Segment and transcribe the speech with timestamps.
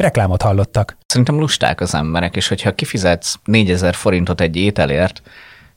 [0.00, 0.96] Reklámot hallottak.
[1.06, 5.22] Szerintem lusták az emberek, és hogyha kifizetsz 4000 forintot egy ételért,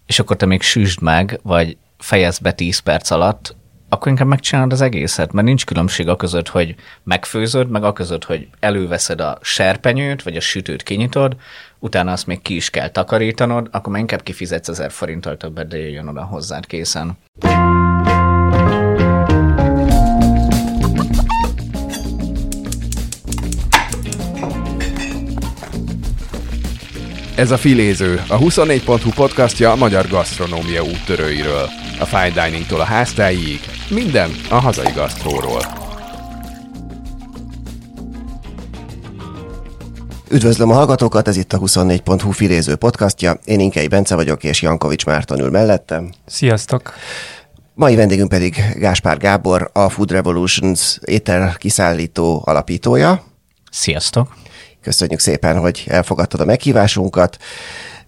[0.06, 3.56] és akkor te még süsd meg, vagy fejezd be 10 perc alatt,
[3.90, 8.24] akkor inkább megcsinálod az egészet, mert nincs különbség a között, hogy megfőzöd, meg a között,
[8.24, 11.36] hogy előveszed a serpenyőt, vagy a sütőt kinyitod,
[11.80, 15.78] utána azt még ki is kell takarítanod, akkor már inkább kifizetsz 1000 forinttal többet, de
[15.78, 17.18] jöjjön oda hozzád készen.
[27.36, 31.70] Ez a Filéző, a 24.hu podcastja a magyar gasztronómia úttörőiről.
[32.00, 35.62] A fine diningtól a háztáig, minden a hazai gasztróról.
[40.30, 43.40] Üdvözlöm a hallgatókat, ez itt a 24.hu Filéző podcastja.
[43.46, 46.12] Én Inkei Bence vagyok, és Jankovics Márton ül mellettem.
[46.26, 46.94] Sziasztok!
[47.74, 53.24] Mai vendégünk pedig Gáspár Gábor, a Food Revolutions étel kiszállító alapítója.
[53.72, 54.36] Sziasztok!
[54.84, 57.38] Köszönjük szépen, hogy elfogadtad a meghívásunkat.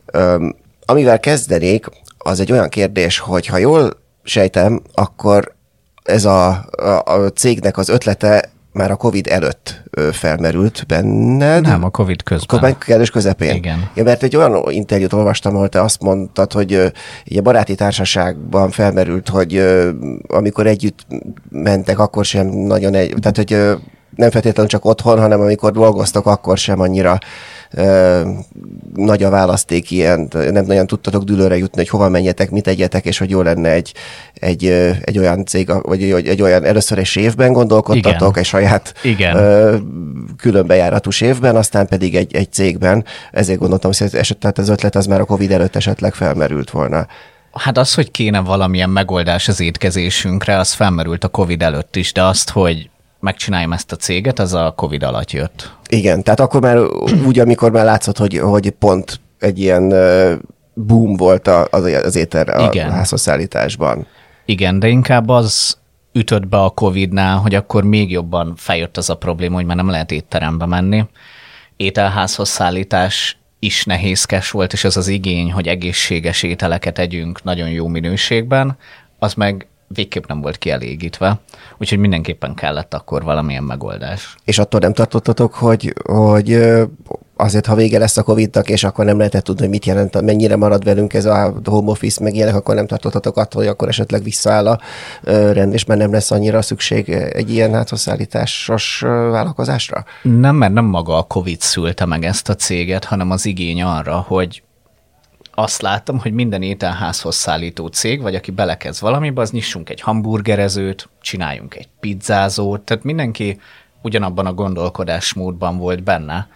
[0.06, 1.86] Öm, amivel kezdenék,
[2.18, 3.90] az egy olyan kérdés, hogy ha jól
[4.24, 5.56] sejtem, akkor
[6.04, 11.62] ez a, a, a cégnek az ötlete már a Covid előtt felmerült benned.
[11.62, 12.60] Nem, a Covid közben.
[12.60, 13.56] Covid kellős közepén.
[13.56, 13.90] Igen.
[13.94, 16.92] Ja, mert egy olyan interjút olvastam, ahol te azt mondtad, hogy
[17.36, 19.64] a baráti társaságban felmerült, hogy
[20.28, 21.06] amikor együtt
[21.50, 23.78] mentek, akkor sem nagyon egy, tehát hogy
[24.16, 27.18] nem feltétlenül csak otthon, hanem amikor dolgoztok, akkor sem annyira
[27.72, 28.22] ö,
[28.96, 33.18] nagy a választék ilyen, nem nagyon tudtatok dülőre jutni, hogy hova menjetek, mit egyetek, és
[33.18, 33.94] hogy jó lenne egy,
[34.34, 34.66] egy,
[35.02, 38.40] egy olyan cég, vagy egy, egy olyan először egy évben gondolkodtatok, Igen.
[38.40, 39.36] egy saját Igen.
[39.36, 39.76] ö,
[40.38, 43.06] különbejáratú évben, aztán pedig egy, egy cégben.
[43.32, 47.08] Ezért gondoltam, hogy eset, tehát az ötlet az már a Covid előtt esetleg felmerült volna.
[47.52, 52.24] Hát az, hogy kéne valamilyen megoldás az étkezésünkre, az felmerült a Covid előtt is, de
[52.24, 52.90] azt, hogy
[53.26, 55.72] megcsináljam ezt a céget, az a Covid alatt jött.
[55.90, 56.78] Igen, tehát akkor már
[57.28, 59.94] úgy, amikor már látszott, hogy, hogy pont egy ilyen
[60.74, 62.92] boom volt az, az étel a Igen.
[62.92, 64.08] házhozszállításban.
[64.46, 65.78] Igen, de inkább az
[66.12, 69.90] ütött be a Covid-nál, hogy akkor még jobban feljött az a probléma, hogy már nem
[69.90, 71.06] lehet étterembe menni.
[71.76, 77.88] Ételházhoz szállítás is nehézkes volt, és az az igény, hogy egészséges ételeket együnk nagyon jó
[77.88, 78.78] minőségben,
[79.20, 81.40] az meg végképp nem volt kielégítve,
[81.78, 84.36] úgyhogy mindenképpen kellett akkor valamilyen megoldás.
[84.44, 86.60] És attól nem tartottatok, hogy, hogy
[87.36, 90.56] azért, ha vége lesz a Covid-nak, és akkor nem lehetett tudni, hogy mit jelent, mennyire
[90.56, 94.24] marad velünk ez a home office, meg ilyenek, akkor nem tartottatok attól, hogy akkor esetleg
[94.24, 94.80] visszaáll a
[95.24, 100.06] rend, és már nem lesz annyira szükség egy ilyen házhozszállításos ö, vállalkozásra?
[100.22, 104.26] Nem, mert nem maga a Covid szülte meg ezt a céget, hanem az igény arra,
[104.28, 104.64] hogy
[105.56, 111.10] azt láttam, hogy minden ételházhoz szállító cég, vagy aki belekezd valamibe, az nyissunk egy hamburgerezőt,
[111.22, 113.60] csináljunk egy pizzázót, tehát mindenki
[114.02, 116.48] ugyanabban a gondolkodásmódban volt benne,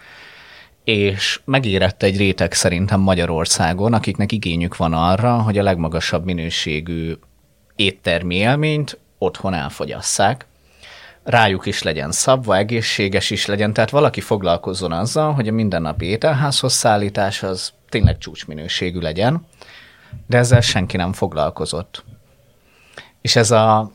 [0.84, 7.14] és megérett egy réteg szerintem Magyarországon, akiknek igényük van arra, hogy a legmagasabb minőségű
[7.76, 10.46] éttermi élményt otthon elfogyasszák,
[11.30, 16.72] rájuk is legyen szabva, egészséges is legyen, tehát valaki foglalkozzon azzal, hogy a mindennapi ételházhoz
[16.72, 19.46] szállítás az tényleg csúcsminőségű legyen,
[20.26, 22.04] de ezzel senki nem foglalkozott.
[23.20, 23.90] És ez, a,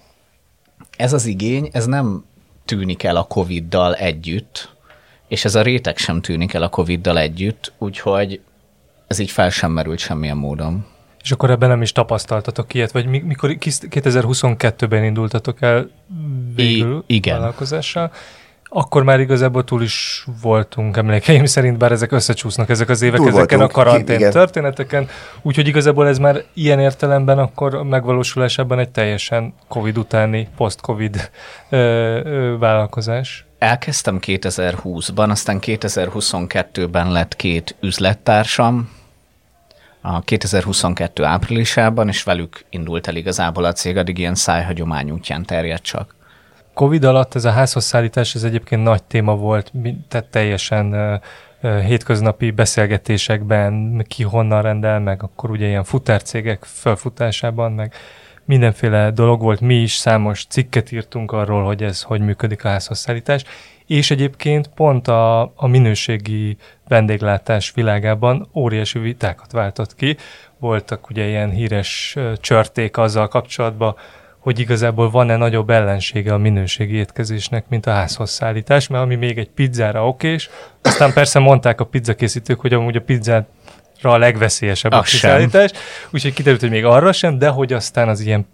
[0.98, 2.26] ez az igény, ez nem
[2.66, 4.74] tűnik el a Covid-dal együtt,
[5.28, 8.42] és ez a réteg sem tűnik el a Covid-dal együtt, úgyhogy
[9.08, 10.86] ez így fel sem merült semmilyen módon.
[11.26, 15.90] És akkor ebben nem is tapasztaltatok ilyet, vagy mi- mikor kis- 2022-ben indultatok el
[16.56, 17.38] végül I- igen.
[17.38, 18.12] vállalkozással,
[18.64, 23.28] akkor már igazából túl is voltunk emlékeim szerint, bár ezek összecsúsznak ezek az évek Túl
[23.28, 24.32] ezeken voltunk, a karantén igen.
[24.32, 25.08] történeteken,
[25.42, 31.30] úgyhogy igazából ez már ilyen értelemben akkor megvalósulásában egy teljesen Covid utáni, post-Covid
[31.70, 33.46] ö, ö, vállalkozás.
[33.60, 38.90] Elkezdtem 2020-ban, aztán 2022-ben lett két üzlettársam,
[40.08, 45.84] a 2022 áprilisában, és velük indult el igazából a cég, addig ilyen szájhagyomány útján terjedt
[45.84, 46.16] csak.
[46.74, 49.72] Covid alatt ez a házhozszállítás, ez egyébként nagy téma volt,
[50.08, 51.20] tehát teljesen
[51.62, 57.94] hétköznapi beszélgetésekben, ki honnan rendel, meg akkor ugye ilyen futárcégek felfutásában, meg
[58.46, 63.44] mindenféle dolog volt, mi is számos cikket írtunk arról, hogy ez hogy működik a házhozszállítás,
[63.88, 66.58] és egyébként pont a, a minőségi
[66.88, 70.18] vendéglátás világában óriási vitákat váltott ki.
[70.60, 73.96] Voltak ugye ilyen híres csörték azzal kapcsolatban,
[74.40, 79.50] hogy igazából van-e nagyobb ellensége a minőségi étkezésnek, mint a házhozszállítás, mert ami még egy
[79.50, 80.50] pizzára okés,
[80.82, 83.48] aztán persze mondták a pizzakészítők, hogy amúgy a pizzát
[84.12, 85.72] a legveszélyesebb a kiszállítás,
[86.10, 88.48] úgyhogy kiderült, hogy még arra sem, de hogy aztán az ilyen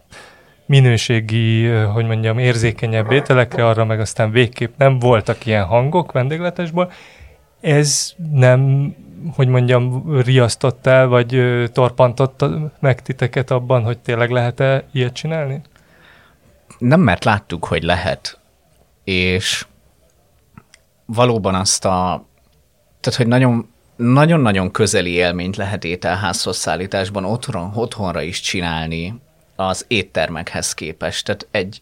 [0.65, 6.92] minőségi, hogy mondjam, érzékenyebb ételekre, arra meg aztán végképp nem voltak ilyen hangok vendégletesból.
[7.62, 8.94] Ez nem,
[9.36, 11.44] hogy mondjam, riasztott el, vagy
[11.74, 12.45] torpantott
[12.80, 15.62] meg titeket abban, hogy tényleg lehet-e ilyet csinálni?
[16.77, 18.39] Nem, mert láttuk, hogy lehet.
[19.04, 19.65] És
[21.06, 22.25] valóban azt a,
[23.00, 23.70] tehát hogy nagyon
[24.01, 29.21] nagyon-nagyon közeli élményt lehet ételházhoz szállításban otthon, otthonra is csinálni
[29.56, 31.25] az éttermekhez képest.
[31.25, 31.81] Tehát egy,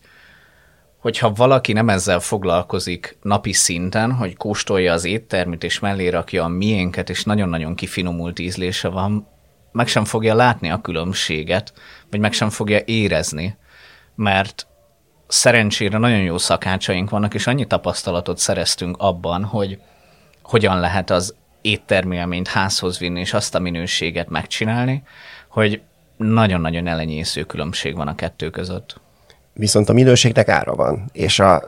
[0.97, 6.47] hogyha valaki nem ezzel foglalkozik napi szinten, hogy kóstolja az éttermit, és mellé rakja a
[6.47, 9.27] miénket, és nagyon-nagyon kifinomult ízlése van,
[9.71, 11.73] meg sem fogja látni a különbséget,
[12.09, 13.57] vagy meg sem fogja érezni,
[14.15, 14.67] mert
[15.27, 19.79] szerencsére nagyon jó szakácsaink vannak, és annyi tapasztalatot szereztünk abban, hogy
[20.41, 25.03] hogyan lehet az éttermélményt házhoz vinni, és azt a minőséget megcsinálni,
[25.49, 25.81] hogy
[26.17, 29.01] nagyon-nagyon elenyésző különbség van a kettő között.
[29.53, 31.63] Viszont a minőségnek ára van, és a,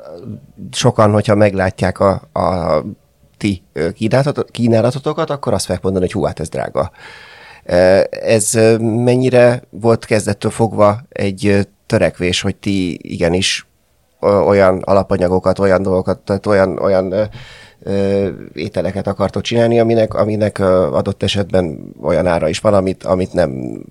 [0.71, 2.83] sokan, hogyha meglátják a, a
[3.37, 3.63] ti
[4.51, 6.91] kínálatotokat, akkor azt fogják mondani, hogy hú, hát ez drága.
[8.09, 13.67] Ez mennyire volt kezdettől fogva egy törekvés, hogy ti igenis
[14.19, 17.29] olyan alapanyagokat, olyan dolgokat, tehát olyan, olyan
[18.53, 23.81] ételeket akartok csinálni, aminek, aminek adott esetben olyan ára is van, amit, amit nem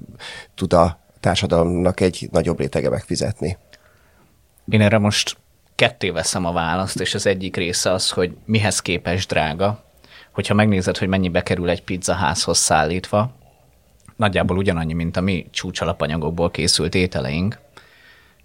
[0.54, 3.58] tud a társadalomnak egy nagyobb rétege megfizetni.
[4.68, 5.36] Én erre most
[5.74, 9.82] ketté veszem a választ, és az egyik része az, hogy mihez képes drága.
[10.32, 13.32] Hogyha megnézed, hogy mennyibe kerül egy pizza házhoz szállítva,
[14.16, 17.58] nagyjából ugyanannyi, mint a mi csúcsalapanyagokból készült ételeink,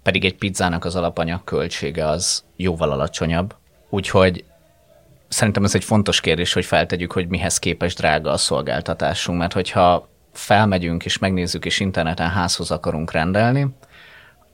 [0.02, 3.54] pedig egy pizzának az alapanyag költsége az jóval alacsonyabb.
[3.88, 4.44] Úgyhogy
[5.28, 10.08] szerintem ez egy fontos kérdés, hogy feltegyük, hogy mihez képes drága a szolgáltatásunk, mert hogyha
[10.32, 13.66] felmegyünk és megnézzük, és interneten házhoz akarunk rendelni,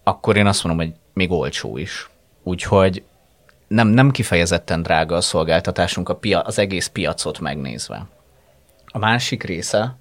[0.03, 2.11] akkor én azt mondom, hogy még olcsó is.
[2.43, 3.03] Úgyhogy
[3.69, 8.07] nem, nem kifejezetten drága a szolgáltatásunk a pia, az egész piacot megnézve.
[8.87, 9.97] A másik része,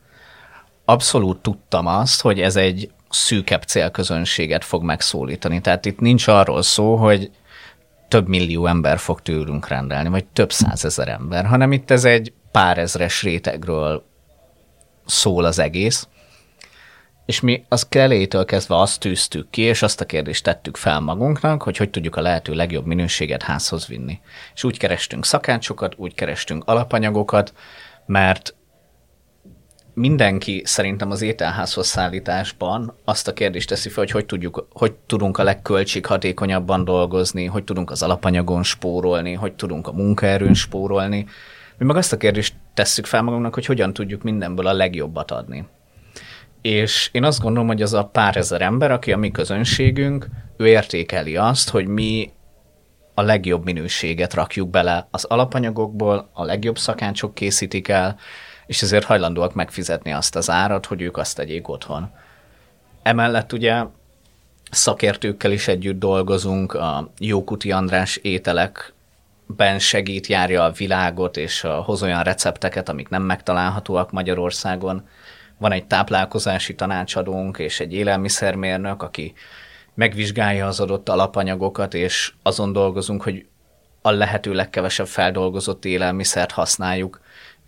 [0.85, 5.61] abszolút tudtam azt, hogy ez egy szűkebb célközönséget fog megszólítani.
[5.61, 7.31] Tehát itt nincs arról szó, hogy
[8.11, 12.77] több millió ember fog tőlünk rendelni, vagy több százezer ember, hanem itt ez egy pár
[12.77, 14.05] ezres rétegről
[15.05, 16.07] szól az egész,
[17.25, 21.63] és mi az kellétől kezdve azt tűztük ki, és azt a kérdést tettük fel magunknak,
[21.63, 24.19] hogy hogy tudjuk a lehető legjobb minőséget házhoz vinni.
[24.53, 27.53] És úgy kerestünk szakácsokat, úgy kerestünk alapanyagokat,
[28.05, 28.55] mert
[30.01, 35.37] mindenki szerintem az ételházhoz szállításban azt a kérdést teszi fel, hogy hogy, tudjuk, hogy tudunk
[35.37, 41.25] a legköltséghatékonyabban dolgozni, hogy tudunk az alapanyagon spórolni, hogy tudunk a munkaerőn spórolni.
[41.77, 45.67] Mi meg azt a kérdést tesszük fel magunknak, hogy hogyan tudjuk mindenből a legjobbat adni.
[46.61, 50.27] És én azt gondolom, hogy az a pár ezer ember, aki a mi közönségünk,
[50.57, 52.31] ő értékeli azt, hogy mi
[53.13, 58.17] a legjobb minőséget rakjuk bele az alapanyagokból, a legjobb szakácsok készítik el,
[58.71, 62.09] és ezért hajlandóak megfizetni azt az árat, hogy ők azt tegyék otthon.
[63.01, 63.83] Emellett ugye
[64.69, 72.23] szakértőkkel is együtt dolgozunk, a Jókuti András ételekben segít, járja a világot, és hoz olyan
[72.23, 75.07] recepteket, amik nem megtalálhatóak Magyarországon.
[75.57, 79.33] Van egy táplálkozási tanácsadónk és egy élelmiszermérnök, aki
[79.93, 83.45] megvizsgálja az adott alapanyagokat, és azon dolgozunk, hogy
[84.01, 87.19] a lehető legkevesebb feldolgozott élelmiszert használjuk,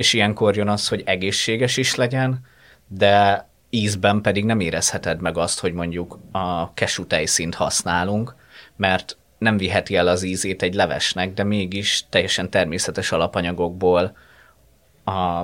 [0.04, 2.40] és ilyenkor jön az, hogy egészséges is legyen,
[2.88, 8.36] de ízben pedig nem érezheted meg azt, hogy mondjuk a kesú tejszínt használunk,
[8.76, 14.18] mert nem viheti el az ízét egy levesnek, de mégis teljesen természetes alapanyagokból
[15.06, 15.44] a,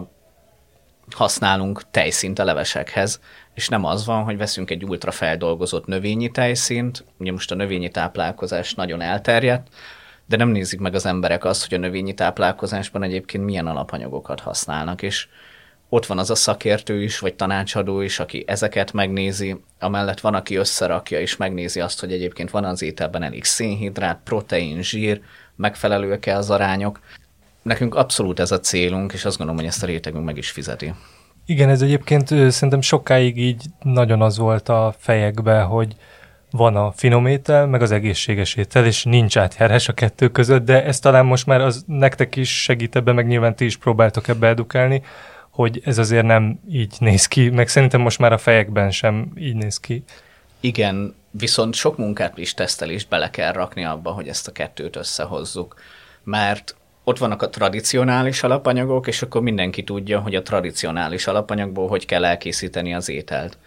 [1.16, 3.22] használunk tejszint a levesekhez,
[3.54, 8.74] és nem az van, hogy veszünk egy ultrafeldolgozott növényi tejszint, ugye most a növényi táplálkozás
[8.74, 9.68] nagyon elterjedt,
[10.30, 15.02] de nem nézik meg az emberek azt, hogy a növényi táplálkozásban egyébként milyen alapanyagokat használnak,
[15.02, 15.28] és
[15.90, 20.56] ott van az a szakértő is, vagy tanácsadó is, aki ezeket megnézi, amellett van, aki
[20.56, 25.22] összerakja és megnézi azt, hogy egyébként van az ételben elég szénhidrát, protein, zsír,
[25.56, 27.00] megfelelőek-e az arányok.
[27.62, 30.94] Nekünk abszolút ez a célunk, és azt gondolom, hogy ezt a rétegünk meg is fizeti.
[31.46, 35.96] Igen, ez egyébként szerintem sokáig így nagyon az volt a fejekbe, hogy
[36.52, 40.84] van a finom étel, meg az egészséges étel, és nincs átjárás a kettő között, de
[40.84, 44.48] ez talán most már az nektek is segít ebbe, meg nyilván ti is próbáltok ebbe
[44.48, 45.02] edukálni,
[45.50, 49.56] hogy ez azért nem így néz ki, meg szerintem most már a fejekben sem így
[49.56, 50.04] néz ki.
[50.60, 55.76] Igen, viszont sok munkát is tesztelést bele kell rakni abba, hogy ezt a kettőt összehozzuk.
[56.24, 62.06] Mert ott vannak a tradicionális alapanyagok, és akkor mindenki tudja, hogy a tradicionális alapanyagból hogy
[62.06, 63.58] kell elkészíteni az ételt.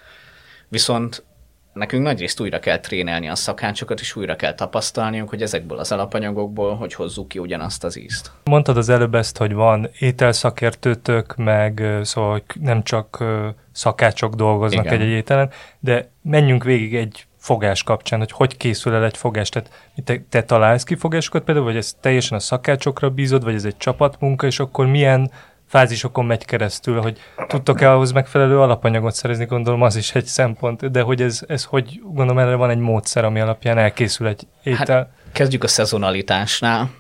[0.68, 1.24] Viszont
[1.72, 6.74] nekünk nagyrészt újra kell trénelni a szakácsokat, és újra kell tapasztalniuk, hogy ezekből az alapanyagokból
[6.74, 8.30] hogy hozzuk ki ugyanazt az ízt.
[8.44, 13.24] Mondtad az előbb ezt, hogy van ételszakértőtök, meg szóval hogy nem csak
[13.72, 15.50] szakácsok dolgoznak egy-egy ételen,
[15.80, 19.48] de menjünk végig egy fogás kapcsán, hogy hogy készül el egy fogás.
[19.48, 19.70] Tehát
[20.04, 23.76] te, te találsz ki fogásokat például, vagy ez teljesen a szakácsokra bízod, vagy ez egy
[23.76, 25.30] csapatmunka, és akkor milyen
[25.72, 31.00] fázisokon megy keresztül, hogy tudtok-e ahhoz megfelelő alapanyagot szerezni, gondolom az is egy szempont, de
[31.00, 34.96] hogy ez, ez hogy gondolom erre van egy módszer, ami alapján elkészül egy étel.
[34.96, 36.90] Hát, kezdjük a szezonalitásnál.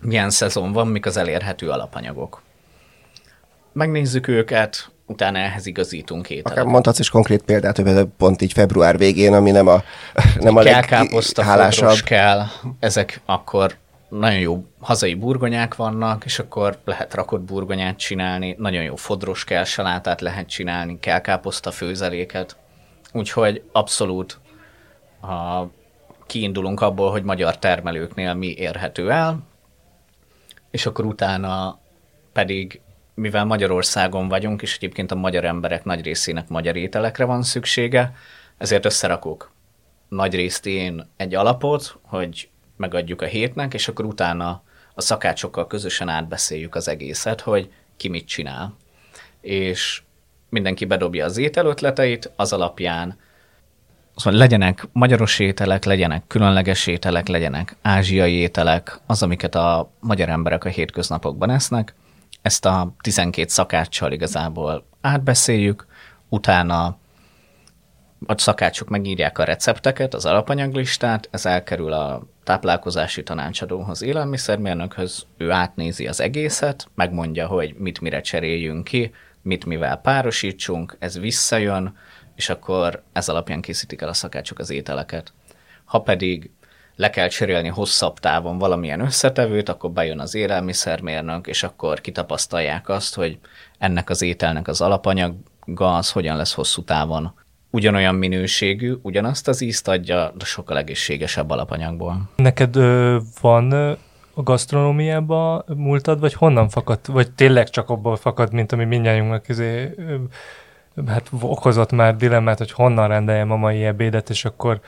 [0.00, 2.42] Milyen szezon van, mik az elérhető alapanyagok.
[3.72, 6.52] Megnézzük őket, utána ehhez igazítunk ételeket.
[6.52, 9.82] Akár mondhatsz is konkrét példát, hogy pont így február végén, ami nem a,
[10.38, 11.42] nem a kell káposzta,
[12.04, 12.44] kell,
[12.80, 13.80] ezek akkor
[14.18, 19.64] nagyon jó hazai burgonyák vannak, és akkor lehet rakott burgonyát csinálni, nagyon jó fodros kell
[19.64, 22.56] salátát lehet csinálni, kell káposzta főzeléket.
[23.12, 24.40] Úgyhogy abszolút
[25.22, 25.62] a,
[26.26, 29.38] kiindulunk abból, hogy magyar termelőknél mi érhető el,
[30.70, 31.78] és akkor utána
[32.32, 32.80] pedig,
[33.14, 38.14] mivel Magyarországon vagyunk, és egyébként a magyar emberek nagy részének magyar ételekre van szüksége,
[38.58, 39.52] ezért összerakok
[40.08, 42.50] nagy részt én egy alapot, hogy
[42.82, 44.62] megadjuk a hétnek, és akkor utána
[44.94, 48.76] a szakácsokkal közösen átbeszéljük az egészet, hogy ki mit csinál.
[49.40, 50.02] És
[50.48, 53.18] mindenki bedobja az ételötleteit, az alapján
[54.16, 60.64] szóval legyenek magyaros ételek, legyenek különleges ételek, legyenek ázsiai ételek, az, amiket a magyar emberek
[60.64, 61.94] a hétköznapokban esznek.
[62.42, 65.86] Ezt a 12 szakáccsal igazából átbeszéljük,
[66.28, 66.96] utána
[68.26, 76.06] a szakácsok megírják a recepteket, az alapanyaglistát, ez elkerül a táplálkozási tanácsadóhoz, élelmiszermérnökhöz, ő átnézi
[76.06, 81.96] az egészet, megmondja, hogy mit mire cseréljünk ki, mit mivel párosítsunk, ez visszajön,
[82.34, 85.32] és akkor ez alapján készítik el a szakácsok az ételeket.
[85.84, 86.50] Ha pedig
[86.96, 93.14] le kell cserélni hosszabb távon valamilyen összetevőt, akkor bejön az élelmiszermérnök, és akkor kitapasztalják azt,
[93.14, 93.38] hogy
[93.78, 97.34] ennek az ételnek az alapanyaga az hogyan lesz hosszú távon
[97.72, 102.30] ugyanolyan minőségű, ugyanazt az ízt adja, de sokkal egészségesebb alapanyagból.
[102.36, 103.72] Neked ö, van
[104.34, 109.94] a gasztronómiában múltad, vagy honnan fakadt, vagy tényleg csak abból fakadt, mint ami mindjárt izé,
[111.06, 114.80] hát okozott már dilemmát, hogy honnan rendeljem a mai ebédet, és akkor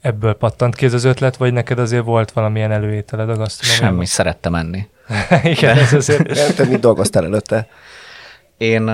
[0.00, 3.88] ebből pattant ki ez az ötlet, vagy neked azért volt valamilyen előételed a gasztronómiában?
[3.90, 4.88] Semmi, szerettem enni.
[5.42, 6.54] Igen, ez azért...
[6.56, 7.68] Te mit dolgoztál előtte?
[8.56, 8.90] Én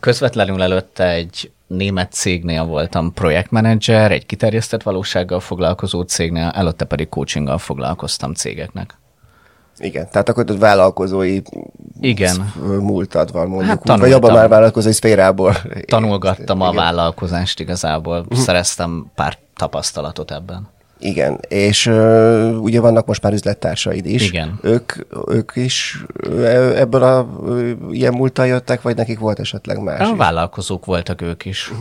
[0.00, 7.58] közvetlenül előtte egy német cégnél voltam projektmenedzser, egy kiterjesztett valósággal foglalkozó cégnél, előtte pedig coachinggal
[7.58, 9.00] foglalkoztam cégeknek.
[9.78, 11.40] Igen, tehát akkor ott vállalkozói
[12.00, 12.52] Igen.
[12.80, 15.56] múltad van mondjuk, hát úgy, vagy abban már vállalkozói szférából.
[15.86, 16.68] Tanulgattam Igen.
[16.68, 18.38] a vállalkozást igazából, uh-huh.
[18.38, 20.68] szereztem pár tapasztalatot ebben.
[21.02, 24.28] Igen, és uh, ugye vannak most már üzlettársaid is.
[24.28, 24.58] Igen.
[24.62, 24.92] Ők,
[25.26, 26.04] ők is
[26.74, 27.28] ebből a
[27.90, 30.16] ilyen múltal jöttek, vagy nekik volt esetleg más A is?
[30.16, 31.72] vállalkozók voltak ők is.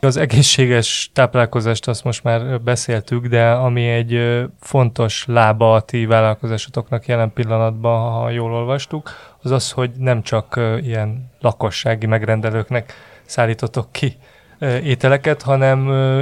[0.00, 7.06] Az egészséges táplálkozást azt most már beszéltük, de ami egy fontos lába a ti vállalkozásotoknak
[7.06, 9.10] jelen pillanatban, ha jól olvastuk,
[9.42, 12.94] az az, hogy nem csak ilyen lakossági megrendelőknek
[13.26, 14.16] szállítotok ki
[14.60, 15.78] ételeket, hanem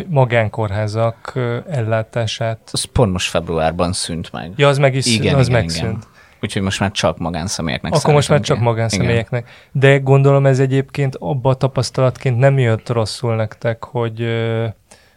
[0.08, 1.32] magánkórházak
[1.70, 2.58] ellátását.
[2.72, 4.52] Az pont most februárban szűnt meg.
[4.56, 5.96] Ja, az meg is igen, az igen, megszűnt.
[5.96, 6.14] Igen.
[6.40, 9.42] Úgyhogy most már csak magánszemélyeknek Akkor most már csak magánszemélyeknek.
[9.42, 9.92] Igen.
[9.92, 14.26] De gondolom ez egyébként abba a tapasztalatként nem jött rosszul nektek, hogy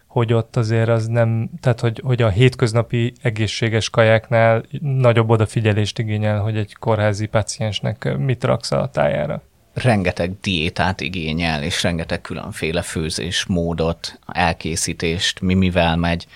[0.08, 6.40] hogy ott azért az nem, tehát hogy, hogy a hétköznapi egészséges kajáknál nagyobb odafigyelést igényel,
[6.40, 9.42] hogy egy kórházi paciensnek mit raksz a tájára
[9.84, 16.28] rengeteg diétát igényel, és rengeteg különféle főzésmódot, elkészítést, mi mivel megy.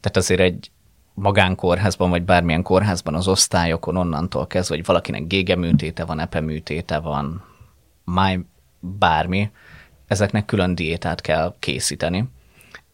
[0.00, 0.70] Tehát azért egy
[1.14, 7.44] magánkórházban, vagy bármilyen kórházban az osztályokon onnantól kezdve, hogy valakinek gégeműtéte van, epeműtéte van,
[8.04, 8.38] máj,
[8.80, 9.50] bármi,
[10.06, 12.28] ezeknek külön diétát kell készíteni.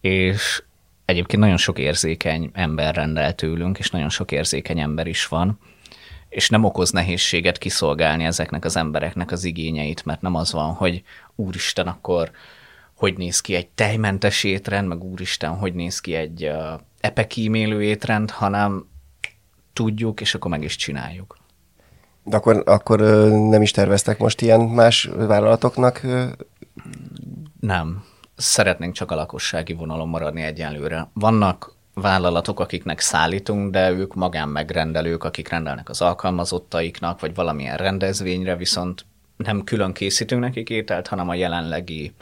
[0.00, 0.62] És
[1.04, 5.58] egyébként nagyon sok érzékeny ember rendel tőlünk, és nagyon sok érzékeny ember is van,
[6.28, 11.02] és nem okoz nehézséget kiszolgálni ezeknek az embereknek az igényeit, mert nem az van, hogy
[11.34, 12.30] úristen, akkor
[12.94, 18.30] hogy néz ki egy tejmentes étrend, meg úristen, hogy néz ki egy uh, epekímélő étrend,
[18.30, 18.88] hanem
[19.72, 21.36] tudjuk, és akkor meg is csináljuk.
[22.22, 26.00] De akkor, akkor nem is terveztek most ilyen más vállalatoknak?
[27.60, 28.04] Nem.
[28.36, 31.10] Szeretnénk csak a lakossági vonalon maradni egyenlőre.
[31.12, 39.04] Vannak vállalatok, akiknek szállítunk, de ők magánmegrendelők, akik rendelnek az alkalmazottaiknak, vagy valamilyen rendezvényre, viszont
[39.36, 42.12] nem külön készítünk nekik ételt, hanem a jelenlegi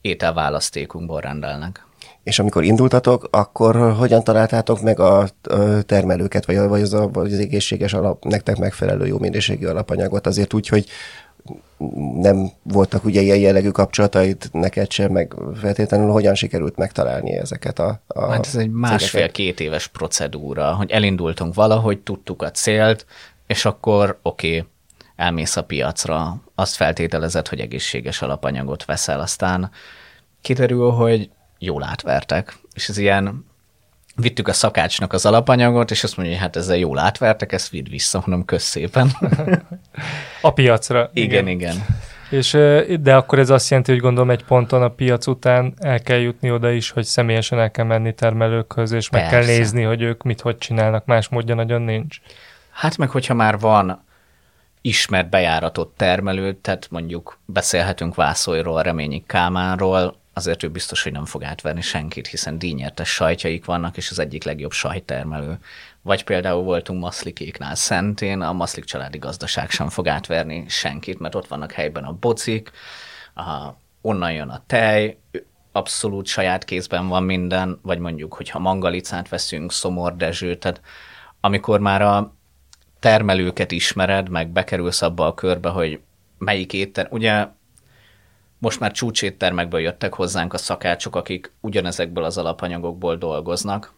[0.00, 1.86] ételválasztékunkból rendelnek.
[2.22, 5.28] És amikor indultatok, akkor hogyan találtátok meg a
[5.86, 10.26] termelőket, vagy, vagy, az, a, vagy az egészséges alap, nektek megfelelő jó minőségű alapanyagot?
[10.26, 10.86] Azért úgy, hogy
[12.14, 18.02] nem voltak ugye ilyen jellegű kapcsolataid neked sem, meg feltétlenül hogyan sikerült megtalálni ezeket a,
[18.06, 23.06] a Hát ez egy másfél-két éves procedúra, hogy elindultunk valahogy, tudtuk a célt,
[23.46, 24.70] és akkor oké, okay,
[25.16, 29.70] elmész a piacra, azt feltételezed, hogy egészséges alapanyagot veszel, aztán
[30.40, 33.44] kiderül, hogy jól átvertek, és ez ilyen,
[34.16, 37.90] vittük a szakácsnak az alapanyagot, és azt mondja, hogy hát ezzel jól átvertek, ezt vidd
[37.90, 39.10] vissza, mondom, kösz szépen.
[40.40, 41.10] A piacra.
[41.12, 41.74] igen, igen.
[42.30, 46.00] És, ö, de akkor ez azt jelenti, hogy gondolom egy ponton a piac után el
[46.00, 49.56] kell jutni oda is, hogy személyesen el kell menni termelőkhöz, és meg kell Persze.
[49.56, 52.16] nézni, hogy ők mit hogy csinálnak, más módja nagyon nincs.
[52.70, 54.04] Hát meg, hogyha már van
[54.80, 61.44] ismert bejáratott termelő, tehát mondjuk beszélhetünk Vászolyról, Reményi Kálmánról, azért ő biztos, hogy nem fog
[61.44, 65.58] átverni senkit, hiszen díjnyertes sajtjaik vannak, és az egyik legjobb sajttermelő.
[66.02, 71.46] Vagy például voltunk Maszlikéknál Szentén, a Maszlik családi gazdaság sem fog átverni senkit, mert ott
[71.46, 72.70] vannak helyben a bocik,
[73.34, 73.68] a,
[74.00, 75.18] onnan jön a tej,
[75.72, 80.80] abszolút saját kézben van minden, vagy mondjuk, hogyha mangalicát veszünk, Szomor Dezső, tehát
[81.40, 82.34] amikor már a
[82.98, 86.00] termelőket ismered, meg bekerülsz abba a körbe, hogy
[86.38, 87.46] melyik étter, ugye
[88.62, 93.92] most már csúcséttermekből jöttek hozzánk a szakácsok, akik ugyanezekből az alapanyagokból dolgoznak,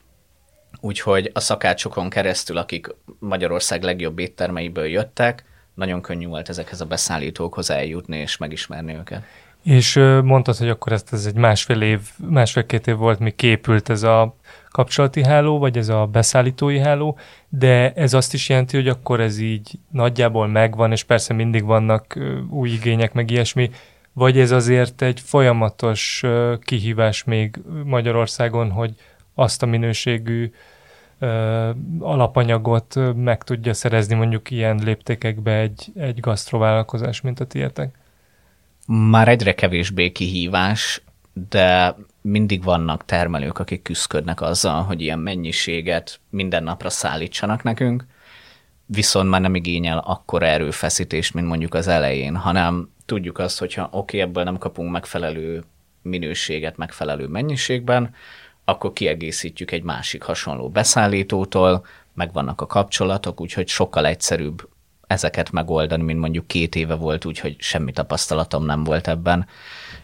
[0.81, 5.45] úgyhogy a szakácsokon keresztül, akik Magyarország legjobb éttermeiből jöttek,
[5.75, 9.23] nagyon könnyű volt ezekhez a beszállítókhoz eljutni és megismerni őket.
[9.63, 14.03] És mondtad, hogy akkor ezt ez egy másfél év, másfél-két év volt, míg képült ez
[14.03, 14.37] a
[14.71, 19.39] kapcsolati háló, vagy ez a beszállítói háló, de ez azt is jelenti, hogy akkor ez
[19.39, 22.19] így nagyjából megvan, és persze mindig vannak
[22.51, 23.71] új igények, meg ilyesmi,
[24.15, 26.23] vagy ez azért egy folyamatos
[26.61, 28.95] kihívás még Magyarországon, hogy
[29.35, 30.53] azt a minőségű
[31.99, 37.99] alapanyagot meg tudja szerezni mondjuk ilyen léptékekbe egy, egy gasztrovállalkozás, mint a tietek?
[38.87, 41.03] Már egyre kevésbé kihívás,
[41.51, 48.07] de mindig vannak termelők, akik küzdködnek azzal, hogy ilyen mennyiséget minden napra szállítsanak nekünk,
[48.87, 53.97] viszont már nem igényel akkora erőfeszítést, mint mondjuk az elején, hanem tudjuk azt, hogyha oké,
[53.99, 55.65] okay, ebből nem kapunk megfelelő
[56.03, 58.15] minőséget megfelelő mennyiségben,
[58.65, 64.69] akkor kiegészítjük egy másik hasonló beszállítótól, megvannak a kapcsolatok, úgyhogy sokkal egyszerűbb
[65.07, 69.47] ezeket megoldani, mint mondjuk két éve volt, úgyhogy semmi tapasztalatom nem volt ebben,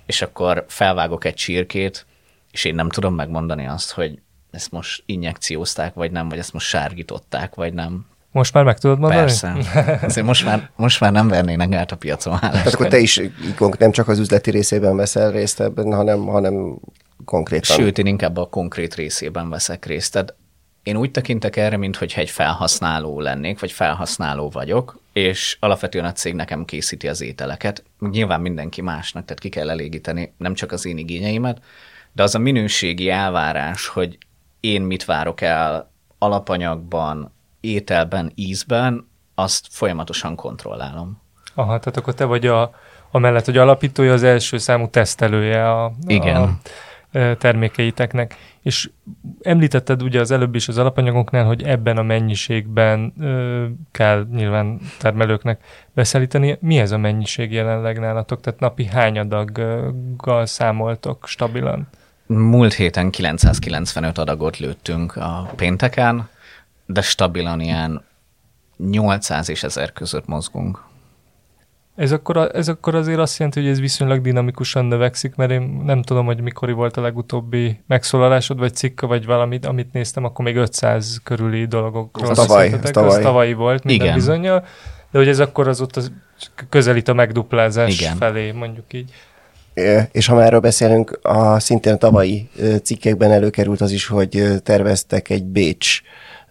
[0.07, 2.07] és akkor felvágok egy csirkét,
[2.51, 4.19] és én nem tudom megmondani azt, hogy
[4.51, 8.07] ezt most injekciózták, vagy nem, vagy ezt most sárgították, vagy nem.
[8.33, 9.21] Most már meg tudod mondani?
[9.21, 9.57] Persze.
[10.07, 13.21] Azért most már, most már nem vernének át a piacon Tehát akkor te is
[13.79, 16.79] nem csak az üzleti részében veszel részt ebben, hanem, hanem
[17.25, 17.77] konkrétan.
[17.77, 20.12] Sőt, én inkább a konkrét részében veszek részt.
[20.12, 20.35] Tehát
[20.83, 26.35] én úgy tekintek erre, mintha egy felhasználó lennék, vagy felhasználó vagyok, és alapvetően a cég
[26.35, 27.83] nekem készíti az ételeket.
[27.99, 31.61] Nyilván mindenki másnak, tehát ki kell elégíteni nem csak az én igényeimet,
[32.12, 34.19] de az a minőségi elvárás, hogy
[34.61, 41.20] én mit várok el alapanyagban, ételben, ízben, azt folyamatosan kontrollálom.
[41.55, 42.70] Aha, tehát akkor te vagy a,
[43.11, 46.37] amellett, hogy alapítója, az első számú tesztelője a, Igen.
[46.37, 46.59] a
[47.38, 48.37] termékeiteknek.
[48.62, 48.90] És
[49.42, 55.61] említetted ugye az előbb is az alapanyagoknál, hogy ebben a mennyiségben ö, kell nyilván termelőknek
[55.94, 56.59] beszállítani.
[56.61, 58.40] Mi ez a mennyiség jelenleg nálatok?
[58.40, 61.88] Tehát napi hány adaggal számoltok stabilan?
[62.27, 66.29] Múlt héten 995 adagot lőttünk a pénteken,
[66.92, 68.05] de stabilan ilyen
[68.76, 70.88] 800 és 1000 között mozgunk.
[71.96, 75.81] Ez akkor, a- ez akkor azért azt jelenti, hogy ez viszonylag dinamikusan növekszik, mert én
[75.85, 80.44] nem tudom, hogy mikor volt a legutóbbi megszólalásod, vagy cikk, vagy valamit, amit néztem, akkor
[80.44, 83.18] még 500 körüli dologokról Az tavaly, az tavaly.
[83.18, 84.18] Az tavalyi volt minden Igen.
[84.18, 84.64] bizonyal,
[85.11, 86.12] de hogy ez akkor az ott az
[86.68, 88.16] közelít a megduplázás Igen.
[88.16, 89.12] felé, mondjuk így.
[90.12, 92.48] És ha már erről beszélünk, a szintén a tavalyi
[92.83, 96.00] cikkekben előkerült az is, hogy terveztek egy Bécs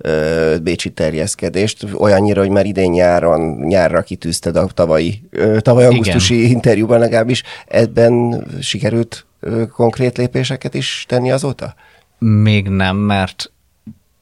[0.01, 6.49] ö, bécsi terjeszkedést, olyannyira, hogy már idén nyáron, nyárra kitűzted a tavalyi, ö, tavaly augusztusi
[6.49, 7.43] interjúban legalábbis.
[7.67, 11.75] Ebben sikerült ö, konkrét lépéseket is tenni azóta?
[12.17, 13.51] Még nem, mert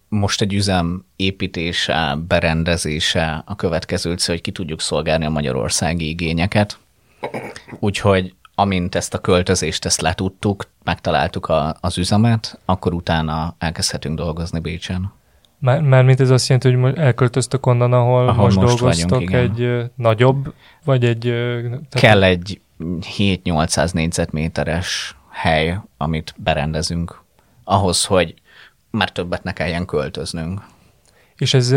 [0.09, 6.77] most egy üzem építése, berendezése a következő cél, hogy ki tudjuk szolgálni a magyarországi igényeket.
[7.79, 14.59] Úgyhogy amint ezt a költözést ezt letudtuk, megtaláltuk a, az üzemet, akkor utána elkezdhetünk dolgozni
[14.59, 15.11] Bécsen.
[15.59, 19.29] Már, mármint ez azt jelenti, hogy mo- elköltöztök onnan, ahol, Ahol most, most dolgoztok, vagyunk,
[19.29, 19.41] igen.
[19.41, 21.19] egy nagyobb, vagy egy...
[21.19, 22.61] tehát Kell egy
[23.17, 27.21] 7-800 négyzetméteres hely, amit berendezünk,
[27.63, 28.33] ahhoz, hogy
[28.89, 30.61] már többet ne kelljen költöznünk.
[31.37, 31.67] És ez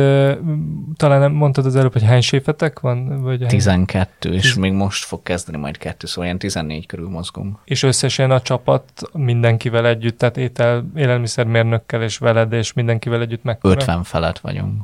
[0.96, 3.22] talán nem mondtad az előbb, hogy hány séfetek van?
[3.22, 7.58] Vagy hány- 12, és még most fog kezdeni majd kettő, szóval ilyen 14 körül mozgunk.
[7.64, 13.74] És összesen a csapat mindenkivel együtt, tehát étel, élelmiszermérnökkel és veled, és mindenkivel együtt mekkora?
[13.74, 14.82] 50 felett vagyunk.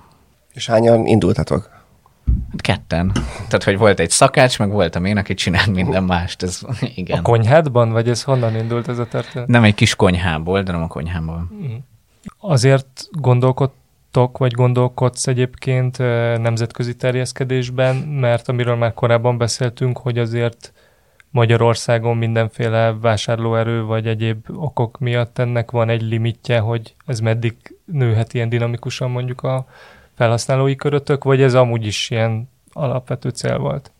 [0.52, 1.70] És hányan indultatok?
[2.50, 3.12] Hát ketten.
[3.48, 6.42] Tehát, hogy volt egy szakács, meg voltam én, aki csinált minden mást.
[6.42, 6.60] Ez,
[6.94, 7.18] igen.
[7.18, 9.48] A konyhádban, vagy ez honnan indult ez a történet?
[9.48, 11.48] Nem egy kis konyhából, de nem a konyhából.
[12.38, 13.08] Azért
[14.16, 15.98] gondolkodtok, vagy gondolkodsz egyébként
[16.38, 20.72] nemzetközi terjeszkedésben, mert amiről már korábban beszéltünk, hogy azért
[21.30, 28.34] Magyarországon mindenféle vásárlóerő vagy egyéb okok miatt ennek van egy limitje, hogy ez meddig nőhet
[28.34, 29.66] ilyen dinamikusan mondjuk a
[30.14, 33.90] felhasználói körötök, vagy ez amúgy is ilyen alapvető cél volt?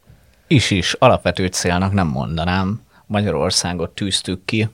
[0.47, 2.81] Is is, alapvető célnak nem mondanám.
[3.07, 4.69] Magyarországot tűztük ki,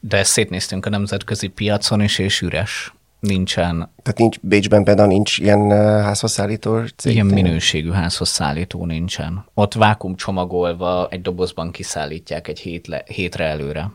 [0.00, 2.94] de szétnéztünk a nemzetközi piacon is, és üres.
[3.26, 5.70] Nincsen Tehát nincs, Bécsben például nincs ilyen
[6.02, 7.12] házhoz szállító cég?
[7.12, 9.44] ilyen minőségű házhoz szállító nincsen.
[9.54, 13.90] Ott vákum csomagolva egy dobozban kiszállítják egy hétle, hétre előre.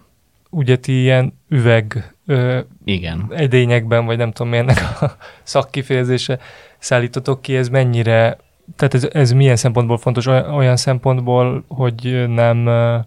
[0.50, 3.28] Ugye ti ilyen üveg ö, Igen.
[3.30, 6.40] edényekben, vagy nem tudom mi ennek a szakkifejezése
[6.80, 8.38] szállítotok ki, ez mennyire,
[8.76, 10.26] tehát ez, ez milyen szempontból fontos?
[10.26, 12.98] Olyan, olyan szempontból, hogy nem, ö,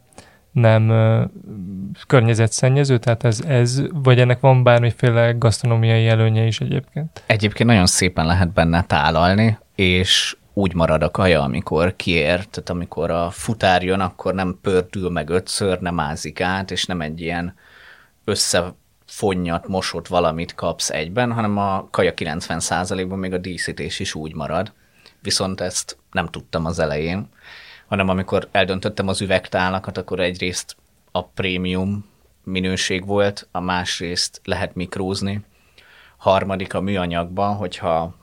[0.55, 0.93] nem
[2.07, 7.23] környezetszennyező, tehát ez, ez, vagy ennek van bármiféle gasztronómiai előnye is egyébként?
[7.27, 13.11] Egyébként nagyon szépen lehet benne tálalni, és úgy marad a kaja, amikor kiér, tehát amikor
[13.11, 17.55] a futár jön, akkor nem pördül meg ötször, nem ázik át, és nem egy ilyen
[18.25, 24.73] összefonnyat, mosott valamit kapsz egyben, hanem a kaja 90%-ban még a díszítés is úgy marad.
[25.21, 27.29] Viszont ezt nem tudtam az elején,
[27.87, 30.77] hanem amikor eldöntöttem az üvegtálakat, akkor egyrészt
[31.13, 32.05] a prémium
[32.45, 35.45] minőség volt, a másrészt lehet mikrózni,
[36.17, 38.15] harmadik a műanyagban, hogyha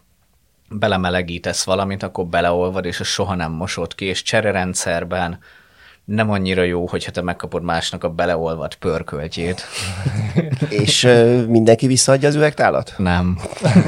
[0.70, 5.40] belemelegítesz valamit, akkor beleolvad, és az soha nem mosod ki, és csererendszerben
[6.06, 9.62] nem annyira jó, hogyha te megkapod másnak a beleolvad pörköltjét.
[10.70, 12.94] És uh, mindenki visszaadja az üvegtálat?
[12.98, 13.38] Nem,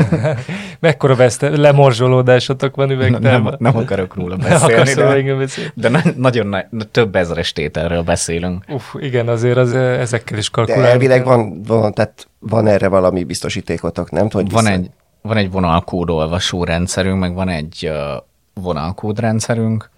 [0.80, 3.56] Mekkora veszte, lemorzsolódásotok van nem, üvegtárban?
[3.60, 5.72] nem akarok róla Nem beszélni, róla de, engem beszélni.
[5.76, 8.66] de na- nagyon nagy, több ezeres tételről beszélünk.
[8.70, 10.88] Uff, igen, azért az, ö, ezekkel is De kalkulálni.
[10.88, 11.36] elvileg kell.
[11.36, 14.28] van, van, tehát van erre valami biztosítékotok, nem?
[14.32, 14.90] Hogy Van egy,
[15.22, 18.24] van egy vonalkódolvasó rendszerünk, meg van egy uh,
[18.54, 19.90] vonalkódrendszerünk,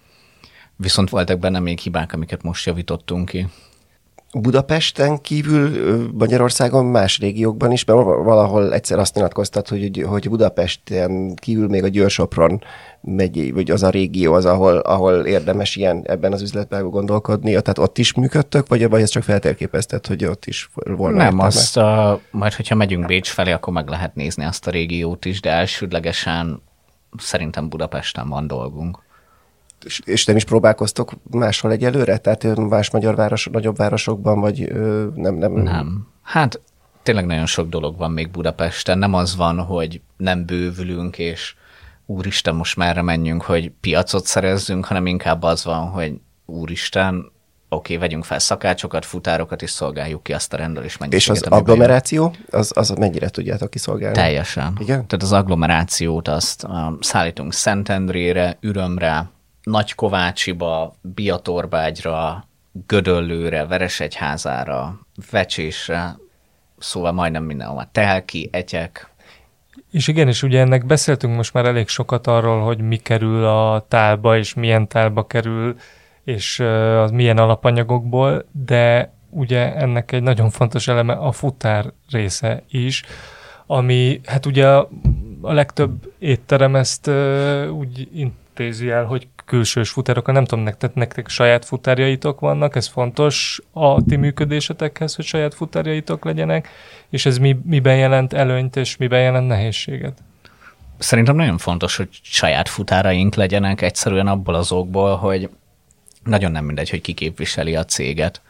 [0.76, 3.46] viszont voltak benne még hibák, amiket most javítottunk ki.
[4.32, 11.68] Budapesten kívül Magyarországon más régiókban is, mert valahol egyszer azt nyilatkoztat, hogy, hogy Budapesten kívül
[11.68, 12.62] még a Győr-Sopron
[13.00, 17.78] megy, vagy az a régió az, ahol, ahol érdemes ilyen ebben az üzletben gondolkodni, tehát
[17.78, 21.44] ott is működtök, vagy, vagy ez csak feltérképeztet, hogy ott is volna Nem, értelme?
[21.44, 25.40] azt uh, majd, hogyha megyünk Bécs felé, akkor meg lehet nézni azt a régiót is,
[25.40, 26.62] de elsődlegesen
[27.18, 29.04] szerintem Budapesten van dolgunk.
[29.86, 32.16] És, és nem is próbálkoztok máshol egyelőre?
[32.16, 34.72] Tehát más magyar város, nagyobb városokban, vagy
[35.14, 35.34] nem?
[35.34, 35.52] Nem.
[35.52, 36.06] Nem.
[36.22, 36.60] Hát
[37.02, 38.98] tényleg nagyon sok dolog van még Budapesten.
[38.98, 41.54] Nem az van, hogy nem bővülünk, és
[42.06, 47.30] úristen, most merre menjünk, hogy piacot szerezzünk, hanem inkább az van, hogy úristen, oké,
[47.68, 51.58] okay, vegyünk fel szakácsokat, futárokat, és szolgáljuk ki azt a rendelés És mennyiséget, az amiben
[51.58, 51.74] jön.
[51.74, 54.16] agglomeráció, az, az mennyire tudjátok kiszolgálni?
[54.16, 54.76] Teljesen.
[54.80, 55.06] Igen?
[55.06, 59.30] Tehát az agglomerációt azt uh, szállítunk Szentendrére, Ürömre,
[59.70, 62.44] Nagykovácsiba, Biatorbágyra,
[62.86, 64.98] Gödöllőre, Veresegyházára,
[65.30, 66.16] Vecsésre,
[66.78, 67.88] szóval majdnem mindenhol.
[67.92, 69.10] Telki, Etyek,
[69.90, 73.84] És igen, és ugye ennek beszéltünk most már elég sokat arról, hogy mi kerül a
[73.88, 75.76] tálba, és milyen tálba kerül,
[76.24, 76.58] és
[77.00, 83.02] az milyen alapanyagokból, de ugye ennek egy nagyon fontos eleme a futár része is,
[83.66, 84.88] ami, hát ugye a,
[85.40, 87.10] legtöbb étterem ezt
[87.70, 93.60] úgy intézi el, hogy külsős futárokkal, nem tudom, nektek, nektek saját futárjaitok vannak, ez fontos
[93.72, 96.68] a ti működésetekhez, hogy saját futárjaitok legyenek,
[97.10, 100.18] és ez mi, miben jelent előnyt, és miben jelent nehézséget?
[100.98, 105.50] Szerintem nagyon fontos, hogy saját futáraink legyenek egyszerűen abból az okból, hogy
[106.24, 108.40] nagyon nem mindegy, hogy ki képviseli a céget.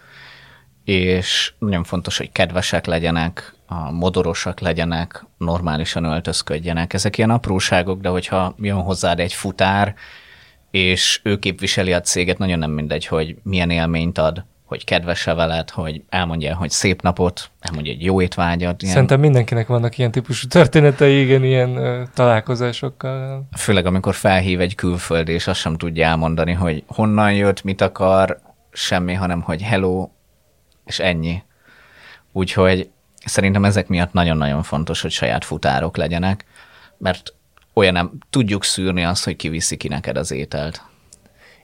[0.85, 6.93] és nagyon fontos, hogy kedvesek legyenek, a modorosak legyenek, normálisan öltözködjenek.
[6.93, 9.95] Ezek ilyen apróságok, de hogyha jön hozzád egy futár,
[10.77, 15.71] és ő képviseli a céget, nagyon nem mindegy, hogy milyen élményt ad, hogy kedvese veled,
[15.71, 18.83] hogy elmondja, hogy szép napot, elmondja egy jó étvágyat.
[18.83, 18.95] Ilyen.
[18.95, 23.49] Szerintem mindenkinek vannak ilyen típusú történetei, igen, ilyen ö, találkozásokkal.
[23.57, 28.41] Főleg, amikor felhív egy külföldi, és azt sem tudja elmondani, hogy honnan jött, mit akar,
[28.73, 30.09] semmi, hanem hogy hello,
[30.85, 31.43] és ennyi.
[32.33, 32.91] Úgyhogy
[33.25, 36.45] szerintem ezek miatt nagyon-nagyon fontos, hogy saját futárok legyenek,
[36.99, 37.36] mert
[37.77, 40.83] olyan nem tudjuk szűrni azt, hogy kiviszi ki neked az ételt.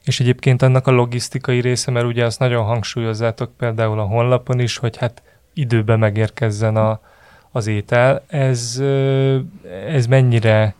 [0.05, 4.77] És egyébként annak a logisztikai része, mert ugye azt nagyon hangsúlyozzátok például a honlapon is,
[4.77, 5.23] hogy hát
[5.55, 7.01] időben megérkezzen a,
[7.51, 8.25] az étel.
[8.27, 8.83] Ez,
[9.87, 10.75] ez mennyire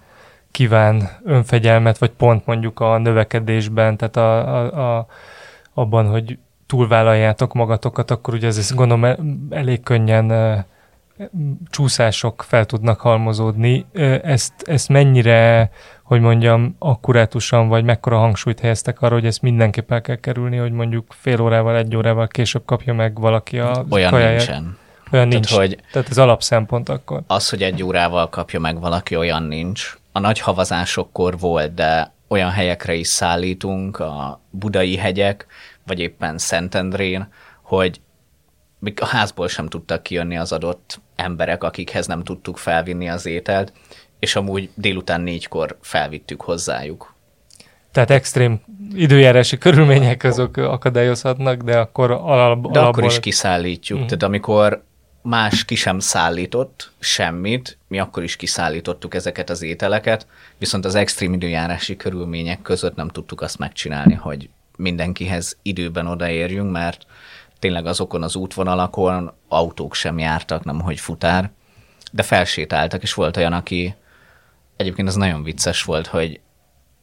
[0.51, 5.07] kíván önfegyelmet, vagy pont mondjuk a növekedésben, tehát a, a, a,
[5.75, 9.17] abban, hogy túlvállaljátok magatokat, akkor ugye ez, ez gondolom
[9.51, 10.27] elég könnyen
[11.71, 13.87] csúszások fel tudnak halmozódni.
[14.23, 15.71] Ezt, ezt mennyire,
[16.03, 20.73] hogy mondjam, akkurátusan, vagy mekkora hangsúlyt helyeztek arra, hogy ezt mindenképp el kell kerülni, hogy
[20.73, 24.37] mondjuk fél órával, egy órával később kapja meg valaki a Olyan kajáját.
[24.37, 24.79] nincsen.
[25.13, 25.49] Olyan nincs.
[25.49, 27.21] Tehát, hogy Tehát ez alapszempont akkor.
[27.27, 29.97] Az, hogy egy órával kapja meg valaki, olyan nincs.
[30.13, 35.47] A nagy havazásokkor volt, de olyan helyekre is szállítunk, a budai hegyek,
[35.87, 37.29] vagy éppen Szentendrén,
[37.63, 38.01] hogy
[39.01, 43.73] a házból sem tudtak kijönni az adott emberek, akikhez nem tudtuk felvinni az ételt,
[44.19, 47.15] és amúgy délután négykor felvittük hozzájuk.
[47.93, 48.61] Tehát extrém
[48.95, 53.99] időjárási körülmények azok akadályozhatnak, de akkor alap, De akkor is kiszállítjuk.
[53.99, 54.11] Uh-huh.
[54.11, 54.83] Tehát amikor
[55.23, 60.27] más ki sem szállított semmit, mi akkor is kiszállítottuk ezeket az ételeket,
[60.59, 67.07] viszont az extrém időjárási körülmények között nem tudtuk azt megcsinálni, hogy mindenkihez időben odaérjünk, mert
[67.63, 71.51] tényleg azokon az útvonalakon autók sem jártak, nem hogy futár,
[72.13, 73.95] de felsétáltak, és volt olyan, aki
[74.77, 76.41] egyébként az nagyon vicces volt, hogy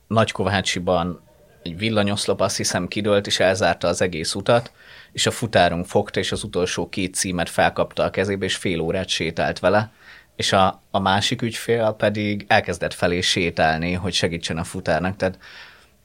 [0.08, 1.22] Nagykovácsiban
[1.64, 4.72] egy villanyoszlop azt hiszem kidőlt, és elzárta az egész utat,
[5.12, 9.08] és a futárunk fogta, és az utolsó két címet felkapta a kezébe, és fél órát
[9.08, 9.92] sétált vele,
[10.36, 15.16] és a, a másik ügyfél pedig elkezdett felé sétálni, hogy segítsen a futárnak.
[15.16, 15.40] Tehát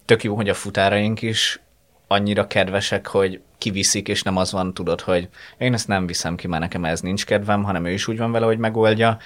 [0.05, 1.61] tök jó, hogy a futáraink is
[2.07, 6.46] annyira kedvesek, hogy kiviszik, és nem az van, tudod, hogy én ezt nem viszem ki,
[6.46, 9.18] mert nekem ez nincs kedvem, hanem ő is úgy van vele, hogy megoldja.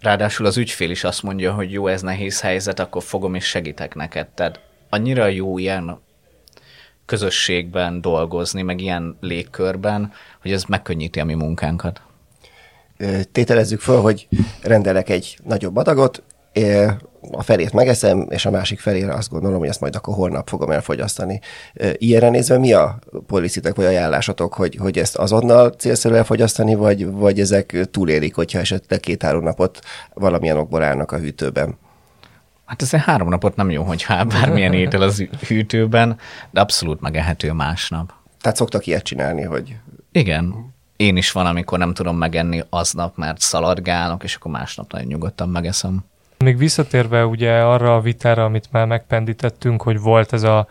[0.00, 3.94] Ráadásul az ügyfél is azt mondja, hogy jó, ez nehéz helyzet, akkor fogom és segítek
[3.94, 4.26] neked.
[4.26, 6.00] Tehát annyira jó ilyen
[7.04, 10.12] közösségben dolgozni, meg ilyen légkörben,
[10.42, 12.00] hogy ez megkönnyíti a mi munkánkat.
[13.32, 14.28] Tételezzük föl, hogy
[14.62, 16.22] rendelek egy nagyobb adagot,
[17.30, 20.70] a felét megeszem, és a másik felére azt gondolom, hogy ezt majd akkor holnap fogom
[20.70, 21.40] elfogyasztani.
[21.92, 27.40] Ilyenre nézve mi a policitek vagy ajánlásatok, hogy, hogy ezt azonnal célszerű elfogyasztani, vagy, vagy
[27.40, 29.80] ezek túlélik, hogyha esetleg két-három napot
[30.14, 31.78] valamilyen okból állnak a hűtőben?
[32.64, 36.18] Hát ez három napot nem jó, hogyha bármilyen étel az hűtőben,
[36.50, 38.12] de abszolút megehető másnap.
[38.40, 39.76] Tehát szoktak ilyet csinálni, hogy...
[40.12, 40.74] Igen.
[40.96, 45.48] Én is van, amikor nem tudom megenni aznap, mert szaladgálok, és akkor másnap nagyon nyugodtan
[45.48, 46.04] megeszem.
[46.48, 50.68] Még visszatérve ugye arra a vitára, amit már megpendítettünk, hogy volt ez a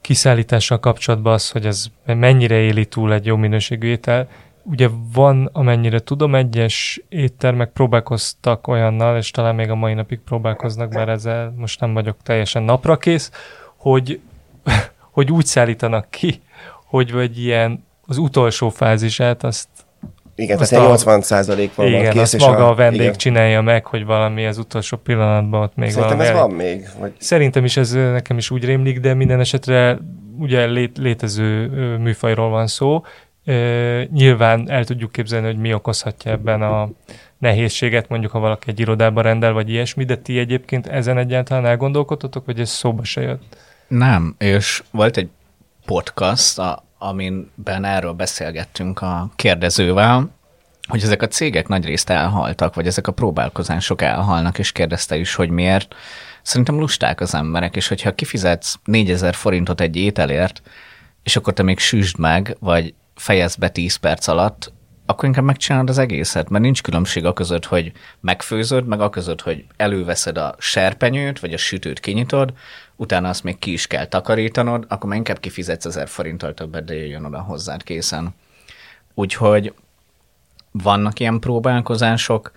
[0.00, 4.28] kiszállítással kapcsolatban az, hogy ez mennyire éli túl egy jó minőségű étel.
[4.62, 10.92] Ugye van, amennyire tudom, egyes éttermek próbálkoztak olyannal, és talán még a mai napig próbálkoznak,
[10.92, 13.30] mert ezzel most nem vagyok teljesen naprakész,
[13.76, 14.20] hogy,
[15.16, 16.42] hogy úgy szállítanak ki,
[16.84, 19.68] hogy vagy ilyen az utolsó fázisát azt
[20.34, 23.12] igen, azt tehát a, 80 százalék van igen, kész, azt maga a, a vendég igen.
[23.12, 26.34] csinálja meg, hogy valami az utolsó pillanatban ott még Szerintem valami.
[26.34, 26.88] ez van még.
[26.98, 27.12] Vagy...
[27.18, 29.98] Szerintem is ez nekem is úgy rémlik, de minden esetre
[30.38, 31.66] ugye lét, létező
[31.98, 33.02] műfajról van szó.
[33.44, 33.54] E,
[34.12, 36.88] nyilván el tudjuk képzelni, hogy mi okozhatja ebben a
[37.38, 42.44] nehézséget, mondjuk ha valaki egy irodába rendel, vagy ilyesmi, de ti egyébként ezen egyáltalán elgondolkodtatok,
[42.46, 43.56] vagy ez szóba se jött?
[43.88, 45.28] Nem, és volt egy
[45.84, 50.30] podcast, a, aminben erről beszélgettünk a kérdezővel,
[50.88, 55.50] hogy ezek a cégek nagyrészt elhaltak, vagy ezek a próbálkozások elhalnak, és kérdezte is, hogy
[55.50, 55.94] miért.
[56.42, 60.62] Szerintem lusták az emberek, és hogyha kifizetsz 4000 forintot egy ételért,
[61.22, 64.72] és akkor te még süsd meg, vagy fejezd be 10 perc alatt,
[65.06, 69.40] akkor inkább megcsinálod az egészet, mert nincs különbség a között, hogy megfőzöd, meg a között,
[69.40, 72.52] hogy előveszed a serpenyőt, vagy a sütőt kinyitod,
[72.96, 76.94] utána azt még ki is kell takarítanod, akkor már inkább kifizetsz ezer forinttal többet, de
[76.94, 78.34] jöjjön oda hozzád készen.
[79.14, 79.74] Úgyhogy
[80.70, 82.52] vannak ilyen próbálkozások,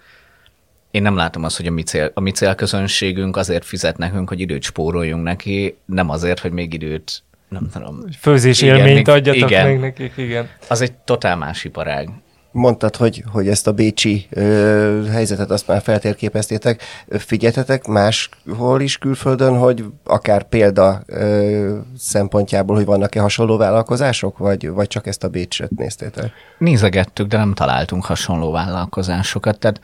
[0.91, 4.39] én nem látom azt, hogy a mi, cél, a mi célközönségünk azért fizet nekünk, hogy
[4.39, 7.99] időt spóroljunk neki, nem azért, hogy még időt nem tudom.
[8.19, 9.67] Főzés Igen, élményt adjatok igen.
[9.67, 10.49] még nekik, igen.
[10.69, 12.09] Az egy totál más iparág.
[12.55, 16.81] Mondtad, hogy, hogy ezt a bécsi ö, helyzetet azt már feltérképeztétek.
[17.09, 24.87] Figyeltetek máshol is külföldön, hogy akár példa ö, szempontjából, hogy vannak-e hasonló vállalkozások, vagy, vagy
[24.87, 26.31] csak ezt a Bécset néztétek?
[26.57, 29.59] Nézegettük, de nem találtunk hasonló vállalkozásokat.
[29.59, 29.81] Tehát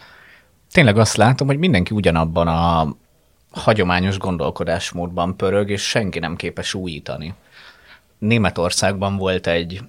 [0.72, 2.96] tényleg azt látom, hogy mindenki ugyanabban a
[3.52, 7.34] hagyományos gondolkodásmódban pörög, és senki nem képes újítani.
[8.18, 9.82] Németországban volt egy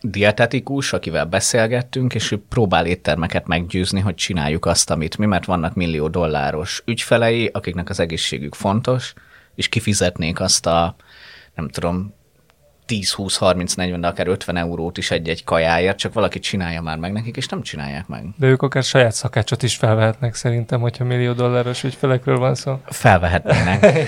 [0.00, 5.74] dietetikus, akivel beszélgettünk, és ő próbál éttermeket meggyőzni, hogy csináljuk azt, amit mi, mert vannak
[5.74, 9.12] millió dolláros ügyfelei, akiknek az egészségük fontos,
[9.54, 10.94] és kifizetnék azt a,
[11.54, 12.14] nem tudom,
[12.86, 16.98] 10, 20, 30, 40, de akár 50 eurót is egy-egy kajáért, csak valaki csinálja már
[16.98, 18.24] meg nekik, és nem csinálják meg.
[18.36, 22.80] De ők akár saját szakácsot is felvehetnek szerintem, hogyha millió dolláros ügyfelekről van szó.
[22.84, 23.86] Felvehetnének.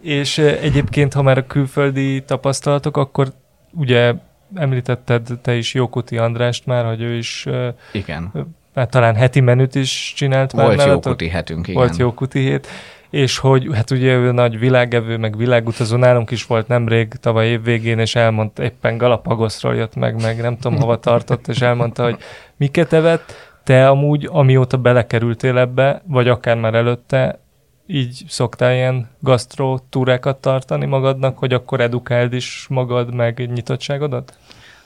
[0.00, 3.32] És egyébként, ha már a külföldi tapasztalatok, akkor
[3.76, 4.14] ugye
[4.54, 7.46] említetted te is Jókuti Andrást már, hogy ő is
[7.92, 8.32] Igen.
[8.74, 11.12] hát talán heti menüt is csinált már Volt jó nálatok.
[11.12, 11.80] kuti hetünk, igen.
[11.80, 12.66] Volt jó kuti hét,
[13.10, 17.62] és hogy hát ugye ő nagy világevő, meg világutazó, nálunk is volt nemrég, tavaly év
[17.62, 22.16] végén, és elmondta, éppen Galapagosról jött meg, meg nem tudom hova tartott, és elmondta, hogy
[22.56, 23.34] miket evett,
[23.64, 27.38] te amúgy, amióta belekerültél ebbe, vagy akár már előtte,
[27.86, 34.38] így szoktál ilyen gasztró túrákat tartani magadnak, hogy akkor edukáld is magad, meg nyitottságodat?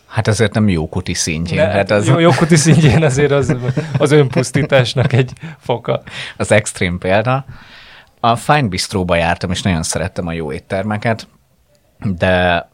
[0.06, 1.66] Hát ezért nem jó kuti szintjén.
[1.66, 3.56] Ne, hát az, jó, jó kuti szintjén azért az,
[3.98, 6.02] az önpusztításnak egy foka.
[6.36, 7.44] az extrém példa.
[8.20, 11.28] A Fine Bistróba jártam, és nagyon szerettem a jó éttermeket,
[11.98, 12.68] de